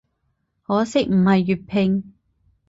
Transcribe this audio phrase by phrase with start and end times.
[0.63, 2.13] 可惜唔係粵拼